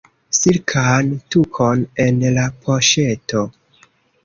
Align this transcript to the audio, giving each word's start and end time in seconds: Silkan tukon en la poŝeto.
Silkan 0.35 1.09
tukon 1.35 1.85
en 2.07 2.25
la 2.39 2.49
poŝeto. 2.65 3.47